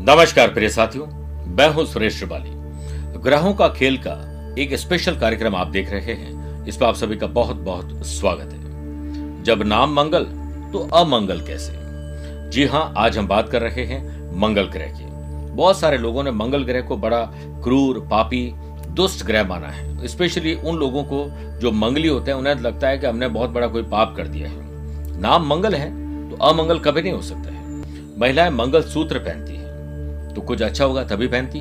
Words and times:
नमस्कार 0.00 0.48
प्रिय 0.48 0.68
साथियों, 0.68 1.06
मैं 1.46 1.68
हूँ 1.68 1.84
सुरेश 1.86 2.14
श्रिवाली। 2.16 2.50
ग्रहों 3.20 3.52
का 3.54 3.66
खेल 3.68 3.96
का 3.96 4.12
एक 4.58 4.74
स्पेशल 4.74 5.16
कार्यक्रम 5.16 5.54
आप 5.56 5.66
देख 5.66 5.90
रहे 5.90 6.12
हैं, 6.12 6.64
इस 6.66 6.76
पर 6.76 6.86
आप 6.86 6.94
सभी 6.94 7.16
का 7.16 7.26
बहुत 7.26 7.56
बहुत 7.56 8.06
स्वागत 8.06 8.52
है। 8.52 9.42
जब 9.42 9.62
नाम 9.62 9.92
मंगल 9.94 10.24
तो 10.72 10.88
अमंगल 10.94 11.40
कैसे? 11.40 11.72
जी 12.50 12.64
हाँ, 12.64 12.92
आज 12.96 13.18
हम 13.18 13.26
बात 13.26 13.48
कर 13.48 13.62
रहे 13.62 13.84
हैं 13.84 14.00
मंगल 14.40 14.68
ग्रह 14.68 14.86
की। 14.92 15.04
बहुत 15.52 15.80
सारे 15.80 15.98
लोगों 15.98 16.24
ने 16.24 16.30
मंगल 16.30 16.64
ग्रह 16.64 16.80
को 16.80 16.96
बड़ा 16.96 17.22
क्रूर, 17.64 18.00
पापी, 18.10 18.52
दुष्ट 18.88 19.26
ग्रह 19.26 19.44
माना 19.44 19.68
है। 19.68 20.06
स्पेशली 20.06 20.54
उन 20.54 20.76
लोगों 20.76 21.04
को 21.04 21.24
जो 21.60 21.72
मंगली 21.72 22.08
होते 22.08 22.30
हैं, 22.30 22.38
उन्हें 22.38 22.54
लगता 22.54 22.88
है 22.88 22.98
कि 22.98 23.06
हमने 23.06 23.28
बहुत 23.28 23.50
बड़ा 23.50 23.66
कोई 23.66 23.82
पाप 23.82 24.14
कर 24.16 24.28
दिया 24.28 24.48
है। 24.48 25.20
नाम 25.20 25.48
मंगल 25.48 25.74
है 25.74 25.90
तो 26.30 26.44
अमंगल 26.44 26.78
कभी 26.80 27.02
नहीं 27.02 27.12
हो 27.12 27.22
सकता 27.22 27.50
है। 27.50 28.18
महिलाएँ 28.20 28.50
मंगल 28.50 28.82
सूत्र 28.82 29.18
पहनती 29.18 29.52
है। 29.52 29.59
तो 30.34 30.40
कुछ 30.40 30.62
अच्छा 30.62 30.84
होगा 30.84 31.04
तभी 31.04 31.26
पहनती। 31.28 31.60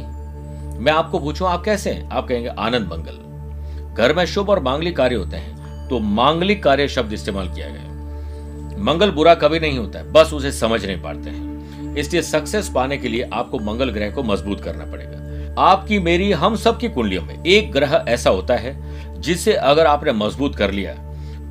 मैं 0.80 0.92
आपको 0.92 1.20
पूछूँ, 1.20 1.48
आप 1.48 1.64
कैसे 1.64 1.90
हैं? 1.90 2.10
आप 2.10 2.28
कहेंगे, 2.28 2.50
आनंद 2.50 2.88
मंगल। 2.88 3.94
घर 3.96 4.14
में 4.16 4.26
शुभ 4.26 4.50
और 4.50 4.60
मांगलिक 4.64 4.96
कार्य 4.98 5.16
होते 5.16 5.38
हैं 5.38 5.88
तो 5.88 6.00
मांगलिक 6.00 6.64
कार्य 6.64 6.88
शब्द 6.88 7.14
इस्तेमाल 7.14 7.48
किया 7.48 7.68
गया 7.68 8.78
मंगल 8.84 9.12
बुरा 9.12 9.34
कभी 9.36 9.60
नहीं 9.60 9.78
होता 9.78 10.00
है, 10.00 10.12
बस 10.12 10.34
उसे 10.34 10.52
समझ 10.52 10.86
नहीं 10.86 11.02
पाते 11.02 11.30
हैं। 11.30 11.96
इसलिए 11.96 12.22
सक्सेस 12.22 12.70
पाने 12.70 12.98
के 12.98 13.08
लिए 13.08 13.30
आपको 13.34 13.60
मंगल 13.62 13.90
ग्रह 13.90 14.12
को 14.12 14.24
मज़बूत 14.24 14.62
करना 14.62 14.86
पड़ेगा। 14.86 15.18
आपकी, 15.62 16.00
मेरी, 16.00 16.32
हम 16.34 16.56
सब 16.56 16.78
की 16.80 16.90
कुंडलियों 16.90 17.24
में 17.24 17.44
एक 17.44 17.72
ग्रह 17.72 18.04
ऐसा 18.08 18.30
होता 18.30 18.56
है, 18.56 19.22
जिसे 19.22 19.54
अगर 19.54 19.86
आपने 19.86 20.12
मज़बूत 20.14 20.56
कर 20.56 20.72
लिया 20.72 20.94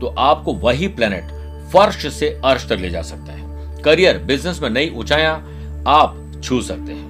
तो 0.00 0.14
आपको 0.18 0.52
वही 0.54 0.88
प्लेनेट 0.88 1.36
फर्श 1.72 2.06
से 2.14 2.28
अर्श 2.44 2.68
तक 2.68 2.78
ले 2.80 2.90
जा 2.90 3.02
सकता 3.02 3.32
है। 3.32 3.82
करियर 3.82 4.18
बिज़नेस 4.18 4.60
में 4.62 4.68
नई 4.70 4.90
ऊंचाइयाँ 4.90 5.36
आप 5.88 6.40
छू 6.42 6.60
सकते 6.62 6.92
हैं। 6.92 7.07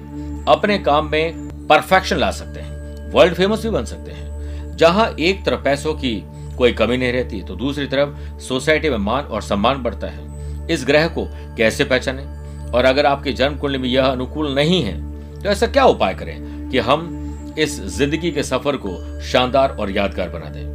अपने 0.49 0.77
काम 0.79 1.09
में 1.11 1.67
परफेक्शन 1.67 2.17
ला 2.17 2.31
सकते 2.31 2.59
हैं। 2.59 3.11
वर्ल्ड 3.11 3.33
फ़ेमस 3.33 3.63
भी 3.63 3.69
बन 3.69 3.85
सकते 3.85 4.11
हैं। 4.11 4.75
जहाँ 4.77 5.09
एक 5.19 5.43
तरफ़ 5.45 5.63
पैसों 5.63 5.93
की 5.95 6.15
कोई 6.57 6.73
कमी 6.73 6.97
नहीं 6.97 7.11
रहती 7.13 7.41
तो 7.43 7.55
दूसरी 7.55 7.85
तरफ़ 7.87 8.39
सोसाइटी 8.39 8.89
में 8.89 8.97
मान 8.97 9.23
और 9.23 9.41
सम्मान 9.41 9.83
बढ़ता 9.83 10.07
है। 10.07 10.67
इस 10.67 10.85
ग्रह 10.85 11.07
को 11.07 11.25
कैसे 11.57 11.83
पहचाने? 11.83 12.23
और 12.71 12.85
अगर 12.85 13.05
आपकी 13.05 13.33
जन्म 13.33 13.57
कुंडली 13.57 13.77
में 13.77 13.87
यह 13.89 14.05
अनुकूल 14.05 14.53
नहीं 14.55 14.81
है 14.83 14.97
तो 15.41 15.49
ऐसा 15.49 15.67
क्या 15.67 15.85
उपाय 15.85 16.13
करें 16.13 16.69
कि 16.69 16.77
हम 16.79 17.55
इस 17.57 17.79
ज़िंदगी 17.87 18.31
के 18.31 18.43
सफ़र 18.43 18.75
को 18.77 19.21
शानदार 19.21 19.69
और 19.69 19.91
यादगार 19.91 20.29
बना 20.29 20.49
दें? 20.49 20.65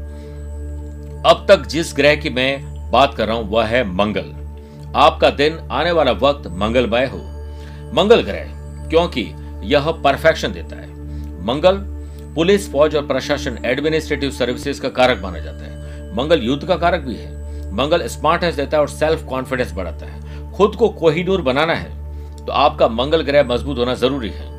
अब 1.22 1.44
तक 1.48 1.66
जिस 1.66 1.92
ग्रह 1.96 2.16
की 2.16 2.30
मैं 2.30 2.90
बात 2.90 3.14
कर 3.14 3.26
रहा 3.26 3.36
हूँ, 3.36 3.48
वह 3.50 3.66
है 3.66 3.84
मंगल। 3.86 4.32
आपका 4.96 5.30
दिन 5.32 5.58
आने 5.72 5.92
वाला 5.92 6.12
वक्त 6.12 6.46
मंगलमय 6.52 7.06
हो। 7.06 7.18
मंगल 7.94 8.22
ग्रह, 8.22 8.44
क्योंकि 8.88 9.24
यह 9.64 9.90
परफेक्शन 10.04 10.52
देता 10.52 10.76
है। 10.76 10.88
मंगल, 11.46 11.78
पुलिस, 12.34 12.70
फौज 12.72 12.94
और 12.96 13.06
प्रशासन 13.06 13.58
एडमिनिस्ट्रेटिव 13.64 14.30
सर्विसेज़ 14.30 14.80
का 14.80 14.88
कारक 14.90 15.20
माना 15.22 15.38
जाता 15.38 15.64
है। 15.64 16.14
मंगल 16.16 16.42
युद्ध 16.42 16.64
का 16.64 16.76
कारक 16.76 17.00
भी 17.00 17.14
है। 17.14 17.72
मंगल 17.74 18.06
स्मार्टनेस 18.08 18.54
देता 18.54 18.76
है 18.76 18.80
और 18.80 18.88
सेल्फ 18.88 19.24
कॉन्फिडेंस 19.24 19.72
बढ़ाता 19.72 20.06
है। 20.06 20.52
खुद 20.52 20.74
को 20.74 20.88
कोहिनूर 20.88 21.42
बनाना 21.42 21.74
है 21.74 22.02
तो 22.38 22.52
आपका 22.52 22.88
मंगल 22.88 23.22
ग्रह 23.22 23.44
मज़बूत 23.44 23.78
होना 23.78 23.94
ज़रूरी 23.94 24.30
है। 24.30 24.52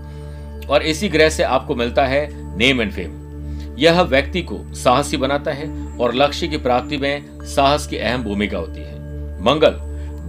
और 0.65 0.83
इसी 0.83 1.09
ग्रह 1.09 1.29
से 1.29 1.43
आपको 1.43 1.75
मिलता 1.75 2.05
है 2.05 2.27
नेम 2.57 2.81
एंड 2.81 2.91
फेम 2.91 3.23
यह 3.79 4.01
व्यक्ति 4.01 4.41
को 4.41 4.57
साहसी 4.75 5.17
बनाता 5.17 5.51
है 5.51 5.67
और 5.97 6.13
लक्ष्य 6.15 6.47
की 6.47 6.57
प्राप्ति 6.57 6.97
में 6.97 7.45
साहस 7.45 7.87
की 7.87 7.97
अहम 7.97 8.23
भूमिका 8.23 8.57
होती 8.57 8.81
है। 8.81 8.93
मंगल, 9.43 9.79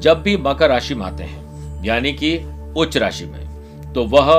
जब 0.00 0.23
भी 0.23 0.37
मकर 0.37 0.69
राशि 0.69 0.95
में 0.95 1.05
आते 1.06 1.25
हैं, 1.25 1.84
यानी 1.84 2.12
कि 2.12 2.37
उच्च 2.77 2.97
राशि 2.97 3.25
में 3.25 3.93
तो 3.95 4.05
वह 4.05 4.31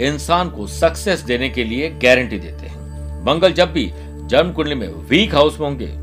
इंसान 0.00 0.50
को 0.50 0.66
सक्सेस 0.66 1.20
देने 1.20 1.48
के 1.48 1.64
लिए 1.64 1.90
गारंटी 2.02 2.38
देते 2.38 2.66
हैं। 2.66 3.24
मंगल 3.24 3.52
जब 3.52 3.72
भी 3.72 3.90
जन्म 4.26 4.52
कुंडली 4.52 4.74
में 4.74 4.88
वीक 5.08 5.34
हाउस 5.34 5.60
में 5.60 5.66
होंगे, 5.66 5.98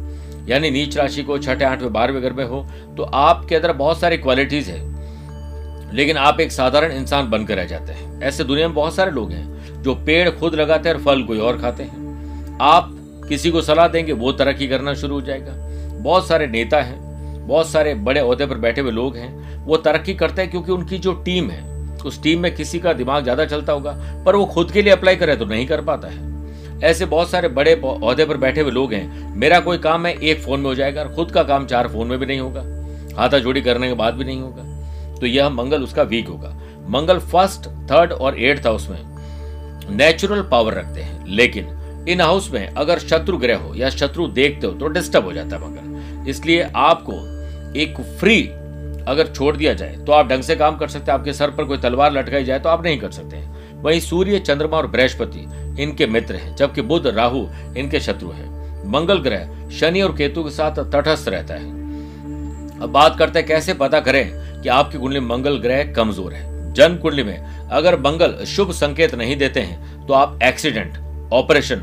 यानी 0.52 0.69
नीच 0.72 0.97
राशि 0.97 1.24
को 1.24 1.38
छठे, 1.38 1.66
आठवें, 1.66 1.91
बारहवें 1.94 2.22
घर 2.22 2.34
में 2.34 2.46
हो 2.46 2.66
तो 2.97 3.03
आपके 3.03 3.56
अंदर 3.56 3.74
बहुत 3.74 4.00
सारी 4.00 4.18
क्वालिटीज 4.18 4.69
है। 4.69 5.96
लेकिन 5.96 6.18
आप 6.18 6.40
एक 6.40 6.52
साधारण 6.52 6.91
इंसान 6.91 7.30
बनकर 7.30 7.56
रह 7.56 7.66
जाते 7.66 7.91
हैं। 7.91 8.22
ऐसे 8.22 8.44
दुनिया 8.44 8.68
में 8.68 8.75
बहुत 8.75 8.96
सारे 8.96 9.12
लोग 9.12 9.31
हैं 9.31 9.81
जो 9.84 9.96
पेड़ 9.96 10.29
खुद 10.29 10.56
लगाते 10.56 10.90
हैं 10.90 10.96
और 10.96 11.02
फल 11.02 11.24
कोई 11.24 11.40
और 11.40 11.59
खाते 11.62 11.84
हैं। 11.84 12.58
आप 12.62 12.90
किसी 13.29 13.52
को 13.52 13.62
सलाह 13.62 13.88
देंगे, 13.88 14.12
वो 14.12 14.31
तरक्की 14.31 14.68
करना 14.68 14.94
शुरू 14.94 15.16
हो 15.16 15.22
जाएगा। 15.22 15.53
बहुत 16.00 16.28
सारे 16.28 16.47
नेता 16.47 16.81
हैं, 16.81 17.47
बहुत 17.47 17.69
सारे 17.69 17.94
बड़े 17.96 18.19
अहदे 18.19 18.46
पर 18.46 18.58
बैठे 18.58 18.81
हुए 18.81 18.91
लोग 18.91 19.18
हैं, 19.18 19.66
वो 19.66 19.78
तरक्की 19.78 20.14
करते 20.14 20.41
हैं 20.41 20.52
क्योंकि 20.52 20.72
उनकी 20.72 20.97
जो 20.97 21.14
टीम 21.14 21.50
है 21.50 21.76
उस 22.07 22.22
टीम 22.23 22.40
में 22.40 22.53
किसी 22.56 22.79
का 22.79 22.94
दिमाग 22.94 23.23
ज़्यादा 23.23 23.45
चलता 23.45 23.73
होगा, 23.73 23.91
पर 24.25 24.35
वो 24.35 24.45
खुद 24.47 24.72
के 24.72 24.81
लिए 24.81 24.94
अप्लाई 24.94 25.16
करे 25.16 25.35
तो 25.35 25.45
नहीं 25.45 25.66
कर 25.68 25.81
पाता 25.81 26.07
है। 26.07 26.79
ऐसे 26.81 27.06
बहुत 27.07 27.29
सारे 27.29 27.47
बड़े 27.50 27.72
अहदे 27.73 28.25
पर 28.25 28.38
बैठे 28.38 28.62
हुए 28.62 28.72
लोग 28.72 28.94
हैं, 28.94 29.35
मेरा 29.35 29.59
कोई 29.59 29.78
काम 29.79 30.06
है, 30.06 30.13
एक 30.13 30.41
फ़ोन 30.41 30.59
में 30.59 30.66
हो 30.66 30.75
जाएगा, 30.75 31.01
और 31.01 31.13
खुद 31.16 31.31
का 31.31 31.44
काम 31.44 31.66
चार 31.66 31.88
फ़ोन 31.88 32.07
में 32.07 32.19
भी 32.19 32.25
नहीं 32.25 32.40
होगा 32.40 32.63
हाथा 33.17 33.40
जोड़ी 33.40 33.62
करने 33.62 33.88
के 33.88 33.94
बाद 33.96 34.13
भी 34.13 34.25
नहीं 34.25 34.41
होगा। 34.41 34.63
तो 35.19 35.25
यह 35.25 35.50
मंगल 35.50 35.84
उसका 35.84 36.03
वीक 36.03 36.28
होगा। 36.28 36.50
मंगल 36.90 37.19
फ़र्स्ट 37.22 37.67
थर्ड 37.91 38.12
और 38.12 38.40
एट्थ 38.40 38.67
हाउस 38.67 38.90
में 38.90 39.00
नेचुरल 39.90 40.41
पावर 40.41 40.73
रखते 40.73 41.01
हैं, 41.01 41.25
लेकिन 41.28 42.06
इन 42.09 42.22
हाउस 42.22 42.51
में 42.53 42.67
अगर 42.67 43.00
शत्रु 43.00 43.38
ग्रह 43.38 43.57
हो 43.57 43.73
या 43.75 43.90
शत्रु 43.90 44.28
देखते 44.29 44.67
हो 44.67 44.73
तो 44.73 44.88
डिस्टर्ब 44.90 45.25
हो 45.25 45.34
जाता 45.34 45.56
है 45.56 45.62
मंगल। 45.62 46.29
इसलिए 46.29 46.69
आपको 46.75 47.13
एक 47.75 48.01
फ्री 48.19 48.41
अगर 49.07 49.28
छोड़ 49.28 49.56
दिया 49.57 49.73
जाए 49.73 49.97
तो 49.97 50.12
आप 50.12 50.28
ढंग 50.29 50.44
से 50.44 50.56
काम 50.56 50.78
कर 50.78 50.88
सकते 50.88 51.12
हैं। 51.12 51.19
आपके 51.19 51.34
सर 51.34 51.51
पर 51.51 51.63
कोई 51.66 51.78
तलवार 51.78 52.12
लटकाई 52.13 52.44
जाए 52.44 52.59
तो 52.59 52.69
आप 52.69 52.84
नहीं 52.84 52.97
कर 53.00 53.12
सकते 53.12 53.38
हैं। 53.38 53.81
वहीं 53.84 54.00
सूर्य, 54.01 54.40
चंद्रमा 54.40 54.78
और 54.78 54.88
बृहस्पति 54.88 55.45
इनके 55.79 56.06
मित्र 56.07 56.35
हैं, 56.35 56.56
जबकि 56.56 56.81
बुध, 56.84 57.07
राहु 57.07 57.46
इनके 57.78 58.00
शत्रु 58.00 58.29
है। 58.29 58.46
मंगल 58.90 59.19
ग्रह 59.19 59.69
शनि 59.72 60.01
और 60.01 60.16
केतु 60.17 60.44
के 60.44 60.50
साथ 60.51 60.84
तटस्थ 60.91 61.28
रहता 61.29 61.53
है। 61.53 61.75
अब 62.78 62.90
बात 62.90 63.17
करते 63.19 63.40
हैं, 63.40 63.47
कैसे 63.47 63.73
पता 63.75 64.00
करें 64.00 64.62
कि 64.62 64.69
आपकी 64.72 64.97
कुंडली 64.97 65.19
मंगल 65.22 65.57
ग्रह 65.59 65.84
कमज़ोर 65.94 66.34
है? 66.34 66.73
जन्म 66.73 66.97
कुंडली 66.97 67.23
में 67.23 67.67
अगर 67.69 68.00
मंगल 68.00 68.35
शुभ 68.47 68.72
संकेत 68.73 69.16
नहीं 69.16 69.35
देते 69.38 69.59
हैं 69.62 70.06
तो 70.07 70.13
आप 70.13 70.40
एक्सीडेंट, 70.44 70.97
ऑपरेशन, 71.34 71.75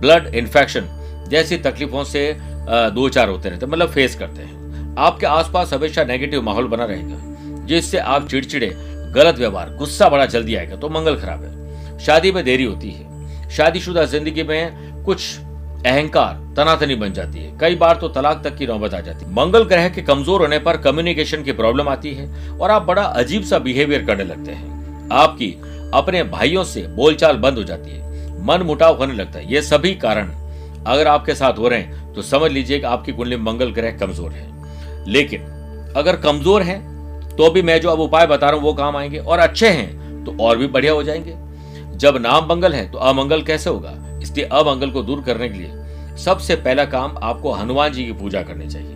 ब्लड 0.00 0.34
इन्फेक्शन 0.34 0.88
जैसी 1.30 1.56
तकलीफों 1.58 2.04
से 2.06 2.22
दो 2.68 3.08
चार 3.08 3.28
होते 3.28 3.48
रहते 3.48 3.66
मतलब 3.66 3.90
फेस 3.90 4.14
करते 4.16 4.42
हैं। 4.42 4.56
आपके 4.98 5.26
आसपास 5.28 5.72
हमेशा 5.72 6.04
नेगेटिव 6.04 6.42
माहौल 6.42 6.66
बना 6.66 6.84
रहेगा, 6.84 7.66
जिससे 7.66 7.98
आप 7.98 8.28
चिड़चिड़े, 8.28 8.70
गलत 9.14 9.38
व्यवहार, 9.38 9.74
गुस्सा 9.76 10.08
बड़ा 10.08 10.26
जल्दी 10.26 10.54
आएगा 10.54 10.76
तो 10.76 10.88
मंगल 10.90 11.16
खराब 11.16 11.44
है। 11.44 11.98
शादी 11.98 12.32
में 12.32 12.44
देरी 12.44 12.64
होती 12.64 12.90
है। 12.90 13.50
शादीशुदा 13.50 14.04
ज़िंदगी 14.06 14.42
में 14.44 15.04
कुछ 15.04 15.38
अहंकार 15.86 16.34
तनातनी 16.56 16.94
बन 16.96 17.12
जाती 17.12 17.38
है। 17.38 17.56
कई 17.58 17.74
बार 17.76 17.96
तो 17.96 18.08
तलाक 18.10 18.40
तक 18.44 18.56
की 18.56 18.66
नौबत 18.66 18.94
आ 18.94 19.00
जाती 19.00 19.24
है। 19.24 19.32
मंगल 19.34 19.64
ग्रह 19.64 19.88
के 19.88 20.02
कमज़ोर 20.02 20.40
होने 20.40 20.58
पर 20.58 20.76
कम्युनिकेशन 20.78 21.42
की 21.42 21.52
प्रॉब्लम 21.54 21.88
आती 21.88 22.14
है 22.14 22.28
और 22.50 22.70
आप 22.70 22.82
बड़ा 22.84 23.02
अजीब 23.02 23.42
सा 23.42 23.58
बिहेवियर 23.60 24.04
करने 24.04 24.24
लगते 24.24 24.52
हैं। 24.52 25.08
आपकी 25.14 25.50
अपने 25.94 26.22
भाइयों 26.24 26.64
से 26.64 26.86
बोलचाल 26.96 27.36
बंद 27.38 27.58
हो 27.58 27.64
जाती 27.64 27.90
है। 27.90 28.44
मन 28.46 28.62
मुटाव 28.62 28.96
होने 28.96 29.14
लगता 29.14 29.38
है। 29.38 29.52
ये 29.52 29.62
सभी 29.62 29.94
कारण 29.96 30.32
अगर 30.86 31.08
आपके 31.08 31.34
साथ 31.34 31.58
हो 31.58 31.68
रहे 31.68 31.80
हैं 31.80 32.12
तो 32.14 32.22
समझ 32.24 32.50
लीजिए 32.50 32.78
कि 32.78 32.86
आपकी 32.86 33.12
कुंडली 33.12 33.36
मंगल 33.38 33.70
ग्रह 33.72 33.96
कमज़ोर 33.98 34.30
है। 34.32 34.46
लेकिन 35.08 35.42
अगर 35.96 36.16
कमज़ोर 36.16 36.62
है 36.62 36.76
तो 37.36 37.50
भी 37.50 37.62
मैं 37.62 37.80
जो 37.80 37.90
अब 37.90 38.00
उपाय 38.00 38.26
बता 38.26 38.46
रहा 38.46 38.56
हूँ, 38.56 38.64
वो 38.64 38.72
काम 38.74 38.96
आएँगे 38.96 39.18
और 39.18 39.38
अच्छे 39.38 39.68
हैं 39.68 40.24
तो 40.24 40.36
और 40.40 40.58
भी 40.58 40.66
बढ़िया 40.66 40.92
हो 40.92 41.02
जाएँगे। 41.02 41.34
जब 41.96 42.16
नाम 42.16 42.46
मंगल 42.46 42.74
है 42.74 42.90
तो 42.90 42.98
अमंगल 43.00 43.42
कैसे 43.42 43.70
होगा? 43.70 43.92
इसलिए 44.22 44.44
अमंगल 44.46 44.90
को 44.90 45.02
दूर 45.02 45.22
करने 45.22 45.48
के 45.48 45.58
लिए 45.58 46.16
सबसे 46.16 46.56
पहला 46.56 46.84
काम 46.86 47.16
आपको 47.22 47.52
हनुमान 47.52 47.92
जी 47.92 48.04
की 48.04 48.12
पूजा 48.12 48.42
करनी 48.42 48.66
चाहिए। 48.66 48.94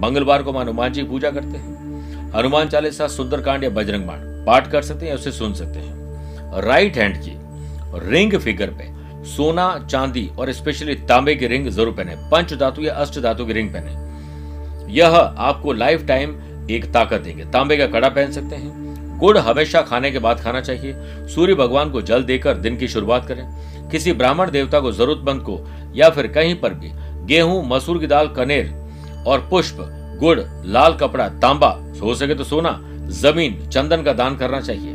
मंगलवार 0.00 0.42
को 0.42 0.52
हम 0.52 0.58
हनुमान 0.58 0.92
जी 0.92 1.02
की 1.02 1.08
पूजा 1.08 1.30
करते 1.30 1.58
हैं। 1.58 2.32
हनुमान 2.32 2.68
चालीसा, 2.68 3.06
सुंदरकांड 3.08 3.64
या 3.64 3.70
बजरंग 3.70 4.06
बाण, 4.06 4.18
पाठ 4.46 4.70
कर 4.70 4.82
सकते 4.82 5.06
हैं 5.06 5.14
उसे 5.14 5.32
सुन 5.32 5.54
सकते 5.54 5.78
हैं। 5.78 6.60
राइट 6.62 6.96
हैंड 6.96 7.16
की 7.16 7.32
रिंग 8.08 8.38
फिगर 8.38 8.70
पे 8.70 8.88
सोना, 9.26 9.86
चांदी 9.90 10.28
और 10.38 10.52
स्पेशली 10.52 10.94
तांबे 11.08 11.34
की 11.34 11.46
रिंग 11.46 11.68
ज़रूर 11.68 11.92
पहने। 11.92 12.14
पंच 12.30 12.54
धातु 12.54 12.82
या 12.82 12.94
अष्ट 12.94 13.18
धातु 13.18 13.46
की 13.46 13.52
रिंग 13.52 13.72
पहने। 13.72 14.09
यह 14.90 15.16
आपको 15.16 15.72
लाइफ 15.72 16.06
टाइम 16.06 16.30
एक 16.70 16.84
ताकत 16.92 17.20
देंगे। 17.20 17.44
तांबे 17.44 17.76
का 17.76 17.86
कड़ा 17.86 18.08
पहन 18.08 18.32
सकते 18.32 18.56
हैं। 18.56 19.18
गुड़ 19.18 19.36
हमेशा 19.38 19.80
खाने 19.82 20.10
के 20.10 20.18
बाद 20.18 20.40
खाना 20.40 20.60
चाहिए। 20.60 20.94
सूर्य 21.28 21.54
भगवान 21.54 21.90
को 21.90 22.02
जल 22.02 22.22
देकर 22.22 22.56
दिन 22.56 22.76
की 22.76 22.88
शुरुआत 22.88 23.26
करें। 23.26 23.44
किसी 23.90 24.12
ब्राह्मण 24.12 24.50
देवता 24.50 24.80
को 24.80 24.92
जरूरतमंद 24.92 25.42
को 25.42 25.58
या 25.94 26.08
फिर 26.10 26.26
कहीं 26.26 26.54
पर 26.54 26.74
भी 26.74 26.90
गेहूँ, 27.26 27.68
मसूर 27.68 27.98
की 27.98 28.06
दाल, 28.06 28.28
कनेर 28.28 28.72
और 29.26 29.46
पुष्प, 29.50 29.76
गुड़, 30.20 30.40
लाल 30.66 30.94
कपड़ा, 30.94 31.28
तांबा, 31.28 31.68
हो 32.02 32.14
सके 32.14 32.34
तो 32.34 32.44
सोना, 32.44 32.78
ज़मीन, 33.12 33.68
चंदन 33.68 34.02
का 34.02 34.12
दान 34.12 34.36
करना 34.36 34.60
चाहिए। 34.60 34.94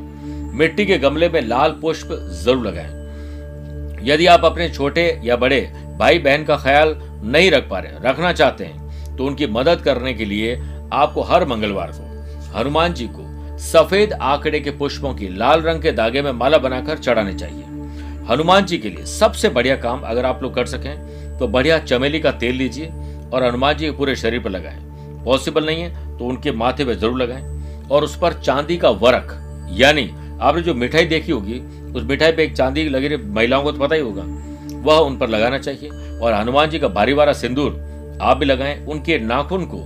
मिट्टी 0.54 0.86
के 0.86 0.98
गमले 0.98 1.30
में 1.30 1.42
लाल 1.42 1.72
पुष्प 1.72 2.10
ज़रूर 2.44 2.68
लगाएँ। 2.68 4.04
यदि 4.04 4.26
आप 4.28 4.46
अपने 4.46 4.70
छोटे 4.70 5.22
या 5.24 5.36
बड़े 5.36 5.62
भाई 6.00 6.20
बहन 6.20 6.44
का 6.44 6.58
ख्याल 6.58 6.96
नहीं 7.24 7.52
रख 7.52 7.70
पा 7.70 7.80
रहे, 7.80 7.92
रखना 8.04 8.32
चाहते 8.34 8.66
हैं 8.66 8.85
तो 9.18 9.26
उनकी 9.26 9.48
मदद 9.50 9.82
करने 9.82 10.14
के 10.14 10.26
लिए 10.26 10.56
आपको 10.94 11.22
हर 11.24 11.46
मंगलवार 11.48 11.92
को, 11.92 12.58
हनुमान 12.58 12.94
जी 12.94 13.08
को 13.10 13.58
सफ़ेद 13.62 14.14
आंकड़े 14.14 14.60
के 14.60 14.72
पुष्पों 14.74 15.14
की 15.16 15.28
लाल 15.30 15.62
रंग 15.62 15.82
के 15.82 15.92
धागे 15.94 16.22
में 16.22 16.32
माला 16.34 16.58
बनाकर 16.58 16.98
चढ़ाने 16.98 17.34
चाहिए। 17.34 17.64
हनुमान 18.28 18.66
जी 18.66 18.78
के 18.78 18.90
लिए 18.90 19.06
सबसे 19.08 19.50
बढ़िया 19.50 19.76
काम 19.78 20.02
अगर 20.02 20.26
आप 20.26 20.44
लोग 20.44 20.54
कर 20.56 20.66
सकें 20.68 21.38
तो 21.38 21.48
बढ़िया 21.48 21.78
चमेली 21.80 22.20
का 22.20 22.32
तेल 22.34 22.56
लीजिए 22.56 22.88
और 23.34 23.44
हनुमान 23.44 23.78
जी 23.78 23.86
के 23.86 23.92
पूरे 23.92 24.16
शरीर 24.16 24.40
पर 24.40 24.50
लगाएँ। 24.50 24.80
पॉसिबल 25.26 25.66
नहीं 25.66 25.82
है 25.82 26.18
तो 26.18 26.26
उनके 26.26 26.52
माथे 26.54 26.86
पे 26.86 26.96
ज़रूर 26.96 27.18
लगाएँ। 27.18 27.88
और 27.88 28.04
उस 28.04 28.18
पर 28.20 28.34
चांदी 28.36 28.78
का 28.78 28.90
वरक 28.92 29.68
यानी 29.72 30.10
आपने 30.42 30.62
जो 30.62 30.74
मिठाई 30.74 31.06
देखी 31.06 31.32
होगी, 31.32 31.60
उस 31.92 32.04
मिठाई 32.04 32.32
पे 32.32 32.44
एक 32.44 32.56
चांदी 32.56 32.88
लगी 32.90 33.08
रही, 33.08 33.18
महिलाओं 33.26 33.64
को 33.64 33.72
तो 33.72 33.80
पता 33.80 33.96
ही 33.96 34.02
होगा, 34.02 34.24
वह 34.82 34.98
उन 35.00 35.18
पर 35.18 35.30
लगाना 35.30 35.58
चाहिए। 35.60 35.90
और 36.20 36.34
हनुमान 36.34 36.70
जी 36.70 36.80
का 36.80 36.88
भारी 36.90 37.14
वारा 37.14 37.34
सिंदूर 37.34 37.72
आप 38.18 38.38
भी 38.38 38.46
लगाएँ 38.46 38.86
उनके 38.86 39.20
नाखून 39.20 39.66
को। 39.66 39.80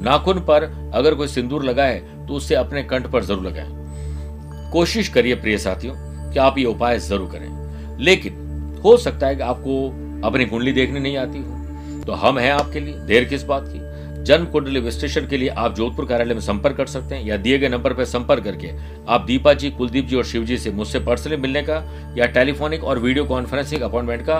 नाखून 0.00 0.40
पर 0.40 0.64
अगर 0.94 1.14
कोई 1.14 1.28
सिंदूर 1.28 1.64
लगाए 1.64 1.98
तो 2.28 2.34
उससे 2.34 2.54
अपने 2.54 2.82
कंठ 2.84 3.06
पर 3.06 3.24
ज़रूर 3.24 3.46
लगाएँ। 3.46 4.70
कोशिश 4.72 5.08
करिए 5.08 5.34
प्रिय 5.34 5.58
साथियों, 5.58 5.94
कि 6.32 6.38
आप 6.38 6.58
ये 6.58 6.64
उपाय 6.64 6.98
ज़रूर 6.98 7.30
करें। 7.32 7.98
लेकिन 7.98 8.80
हो 8.84 8.96
सकता 8.96 9.26
है 9.26 9.36
कि 9.36 9.42
आपको 9.42 9.86
अपनी 10.28 10.44
कुंडली 10.44 10.72
देखनी 10.72 11.00
नहीं 11.00 11.16
आती 11.16 11.38
हो। 11.38 12.02
तो 12.04 12.12
हम 12.14 12.38
हैं 12.38 12.50
आपके 12.52 12.80
लिए, 12.80 12.94
देर 12.96 13.24
किस 13.24 13.44
बात 13.44 13.64
की? 13.66 13.84
जन्म 14.24 14.44
कुंडली 14.44 14.80
विश्लेषण 14.80 15.26
के 15.28 15.36
लिए 15.36 15.48
आप 15.48 15.74
जोधपुर 15.74 16.06
कार्यालय 16.06 16.34
में 16.34 16.40
संपर्क 16.40 16.76
कर 16.76 16.86
सकते 16.86 17.14
हैं, 17.14 17.24
या 17.24 17.36
दिए 17.36 17.58
गए 17.58 17.68
नंबर 17.68 17.92
पर 17.94 18.04
संपर्क 18.04 18.44
करके 18.44 18.70
आप 19.08 19.24
दीपा 19.26 19.52
जी, 19.52 19.70
कुलदीप 19.70 20.06
जी 20.06 20.16
और 20.16 20.24
शिव 20.24 20.44
जी 20.44 20.56
से 20.58 20.70
मुझसे 20.70 21.00
पर्सनली 21.00 21.36
मिलने 21.36 21.62
का, 21.62 21.82
या 22.18 22.26
टेलीफोनिक 22.26 22.84
और 22.84 22.98
वीडियो 22.98 23.24
कॉन्फ्रेंसिंग 23.24 23.82
अपॉइंटमेंट 23.82 24.26
का 24.26 24.36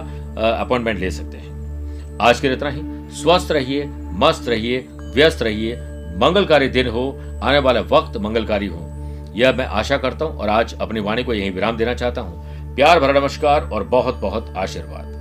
अपॉइंटमेंट 0.54 0.98
ले 0.98 1.10
सकते 1.10 1.36
हैं। 1.36 2.18
आज 2.20 2.40
के 2.40 2.48
लिए 2.48 2.56
इतना 2.56 2.70
ही। 2.70 2.80
स्वस्थ 3.10 3.52
रहिए, 3.52 3.84
मस्त 4.12 4.48
रहिए, 4.48 4.78
व्यस्त 5.14 5.42
रहिए, 5.42 5.76
मंगलकारी 6.18 6.68
दिन 6.68 6.88
हो, 6.88 7.20
आने 7.42 7.58
वाला 7.58 7.80
वक्त 7.80 8.16
मंगलकारी 8.16 8.66
हो। 8.66 8.92
यह 9.36 9.52
मैं 9.52 9.66
आशा 9.66 9.96
करता 9.96 10.24
हूँ 10.24 10.38
और 10.38 10.48
आज 10.48 10.74
अपनी 10.80 11.00
वाणी 11.00 11.24
को 11.24 11.34
यही 11.34 11.50
विराम 11.50 11.76
देना 11.76 11.94
चाहता 11.94 12.20
हूँ। 12.20 12.46
प्यार 12.74 13.00
भरा 13.00 13.20
नमस्कार 13.20 13.70
और 13.72 13.84
बहुत 13.84 14.14
बहुत 14.14 14.54
आशीर्वाद। 14.56 15.15